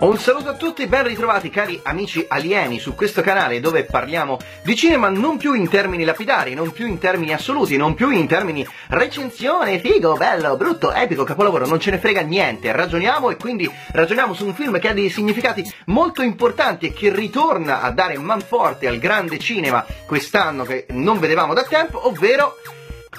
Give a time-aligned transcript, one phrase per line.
[0.00, 4.74] Un saluto a tutti, ben ritrovati cari amici alieni su questo canale dove parliamo di
[4.74, 8.66] cinema non più in termini lapidari, non più in termini assoluti, non più in termini
[8.88, 14.32] recensione, figo, bello, brutto, epico, capolavoro, non ce ne frega niente, ragioniamo e quindi ragioniamo
[14.32, 18.88] su un film che ha dei significati molto importanti e che ritorna a dare manforte
[18.88, 22.56] al grande cinema quest'anno che non vedevamo da tempo, ovvero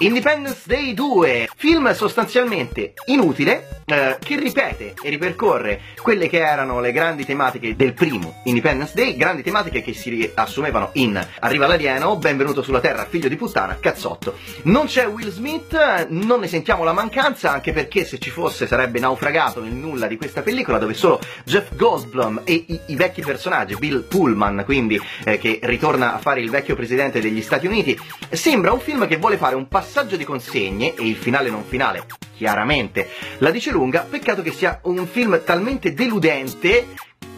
[0.02, 6.90] Independence Day 2, film sostanzialmente inutile, eh, che ripete e ripercorre quelle che erano le
[6.90, 12.62] grandi tematiche del primo Independence Day, grandi tematiche che si riassumevano in Arriva l'alieno, benvenuto
[12.62, 14.36] sulla Terra, figlio di puttana, cazzotto.
[14.64, 18.98] Non c'è Will Smith, non ne sentiamo la mancanza, anche perché se ci fosse sarebbe
[18.98, 23.76] naufragato nel nulla di questa pellicola, dove solo Jeff Goldblum e i, i vecchi personaggi,
[23.76, 27.96] Bill Pullman, quindi, eh, che ritorna a fare il vecchio presidente degli Stati Uniti,
[28.30, 32.06] sembra un film che vuole fare un passaggio di consegne, e il finale non finale,
[32.34, 36.86] chiaramente, la dice lunga, peccato che sia un film talmente deludente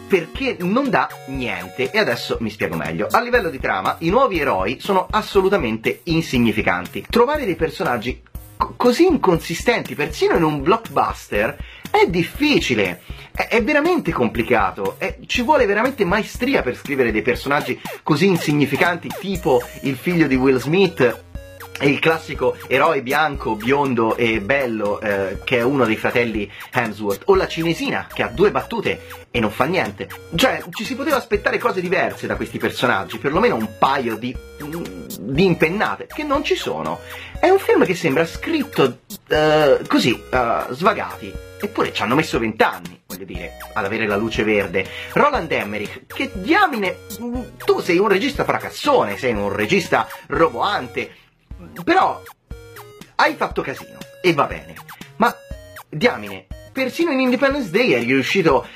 [0.07, 3.07] perché non dà niente e adesso mi spiego meglio.
[3.11, 7.05] A livello di trama, i nuovi eroi sono assolutamente insignificanti.
[7.09, 8.21] Trovare dei personaggi
[8.55, 11.57] co- così inconsistenti, persino in un blockbuster,
[11.91, 13.01] è difficile.
[13.31, 14.95] È, è veramente complicato.
[14.97, 20.35] È, ci vuole veramente maestria per scrivere dei personaggi così insignificanti, tipo il figlio di
[20.35, 21.24] Will Smith
[21.81, 27.35] il classico eroe bianco, biondo e bello eh, che è uno dei fratelli Hemsworth, o
[27.35, 30.07] la cinesina che ha due battute e non fa niente.
[30.33, 34.35] Cioè, ci si poteva aspettare cose diverse da questi personaggi, perlomeno un paio di,
[35.19, 36.99] di impennate, che non ci sono.
[37.37, 38.99] È un film che sembra scritto
[39.29, 44.43] uh, così, uh, svagati, eppure ci hanno messo vent'anni, voglio dire, ad avere la luce
[44.43, 44.87] verde.
[45.11, 46.99] Roland Emmerich, che diamine,
[47.65, 51.11] tu sei un regista fracassone, sei un regista roboante,
[51.83, 52.21] però
[53.15, 54.75] hai fatto casino e va bene.
[55.17, 55.35] Ma
[55.89, 58.67] diamine, persino in Independence Day eri riuscito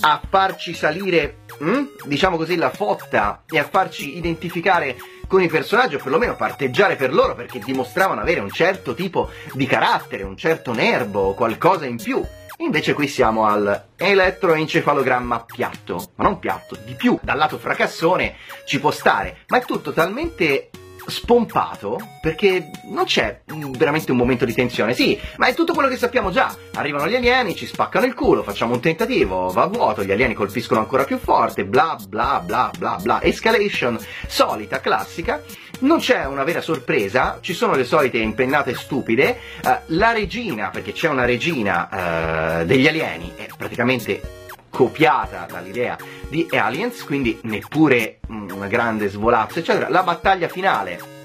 [0.00, 1.84] a farci salire, hm?
[2.04, 4.96] diciamo così, la fotta e a farci identificare
[5.26, 9.66] con i personaggi o perlomeno parteggiare per loro perché dimostravano avere un certo tipo di
[9.66, 12.22] carattere, un certo nervo, qualcosa in più.
[12.60, 18.34] Invece qui siamo al elettroencefalogramma piatto, ma non piatto, di più, dal lato fracassone
[18.64, 20.70] ci può stare, ma è tutto talmente
[21.08, 23.40] spompato perché non c'è
[23.76, 24.94] veramente un momento di tensione.
[24.94, 26.54] Sì, ma è tutto quello che sappiamo già.
[26.74, 30.34] Arrivano gli alieni, ci spaccano il culo, facciamo un tentativo, va a vuoto, gli alieni
[30.34, 33.22] colpiscono ancora più forte, bla bla bla bla bla.
[33.22, 35.42] Escalation solita, classica.
[35.80, 39.38] Non c'è una vera sorpresa, ci sono le solite impennate stupide.
[39.62, 45.96] Uh, la regina, perché c'è una regina uh, degli alieni, è praticamente copiata dall'idea
[46.28, 49.88] di Aliens, quindi neppure una grande svolazza, eccetera.
[49.88, 51.16] La battaglia finale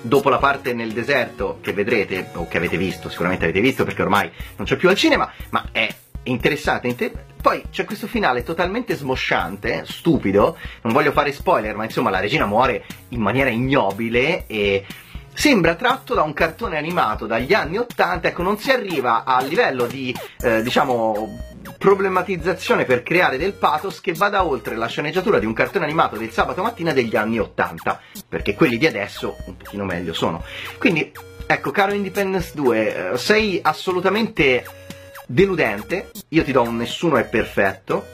[0.00, 4.02] dopo la parte nel deserto che vedrete o che avete visto, sicuramente avete visto perché
[4.02, 5.92] ormai non c'è più al cinema, ma è
[6.24, 6.88] interessante.
[6.88, 12.20] Inter- poi c'è questo finale totalmente smosciante, stupido, non voglio fare spoiler, ma insomma la
[12.20, 14.86] regina muore in maniera ignobile e
[15.32, 19.86] sembra tratto da un cartone animato dagli anni 80, ecco non si arriva al livello
[19.86, 21.53] di eh, diciamo
[21.84, 26.30] problematizzazione per creare del pathos che vada oltre la sceneggiatura di un cartone animato del
[26.30, 30.42] sabato mattina degli anni 80, perché quelli di adesso un pochino meglio sono.
[30.78, 31.12] Quindi,
[31.44, 34.64] ecco, caro Independence 2, eh, sei assolutamente
[35.26, 38.06] deludente, io ti do un nessuno è perfetto,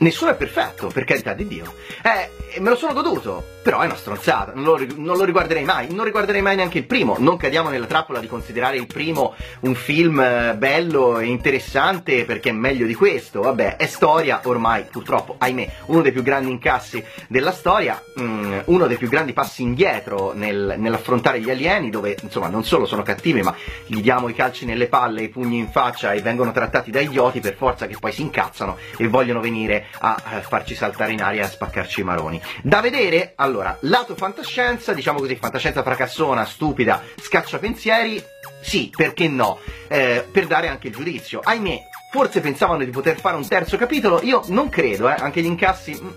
[0.00, 1.74] nessuno è perfetto, per carità di Dio.
[2.02, 5.90] Eh, me lo sono goduto, però è una stronzata, non lo, non lo, riguarderei mai,
[5.90, 9.74] non riguarderei mai neanche il primo, non cadiamo nella trappola di considerare il primo un
[9.74, 15.36] film eh, bello e interessante perché è meglio di questo, vabbè, è storia ormai, purtroppo,
[15.38, 19.62] ahimè, uno dei più grandi incassi della storia, mh, mm, uno dei più grandi passi
[19.62, 23.54] indietro nel, nell'affrontare gli alieni, dove insomma non solo sono cattivi, ma
[23.86, 27.40] gli diamo i calci nelle palle, i pugni in faccia e vengono trattati da idioti
[27.40, 31.40] per forza che poi si incazzano e vogliono venire a eh, farci saltare in aria
[31.40, 32.38] e a spaccarci i maroni.
[32.62, 38.20] Da vedere, allora, allora, lato fantascienza, diciamo così, fantascienza fracassona, stupida, scaccia pensieri,
[38.60, 39.60] sì, perché no?
[39.86, 41.38] Eh, per dare anche il giudizio.
[41.40, 41.78] Ahimè,
[42.10, 45.96] forse pensavano di poter fare un terzo capitolo, io non credo, eh, anche gli incassi...
[45.96, 46.08] Mm,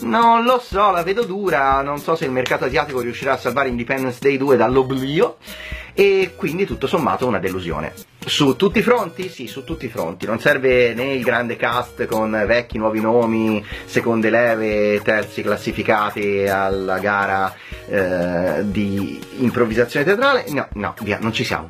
[0.00, 3.68] non lo so, la vedo dura, non so se il mercato asiatico riuscirà a salvare
[3.68, 5.38] Independence Day 2 dall'oblio
[5.92, 7.92] e quindi tutto sommato una delusione.
[8.28, 9.28] Su tutti i fronti?
[9.30, 10.26] Sì, su tutti i fronti.
[10.26, 16.98] Non serve né il grande cast con vecchi nuovi nomi, seconde leve, terzi classificati alla
[16.98, 17.54] gara
[17.86, 20.44] eh, di improvvisazione teatrale.
[20.48, 21.68] No, no, via, non ci siamo.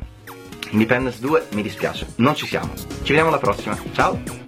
[0.70, 2.72] Independence 2, mi dispiace, non ci siamo.
[2.74, 3.78] Ci vediamo alla prossima.
[3.92, 4.47] Ciao!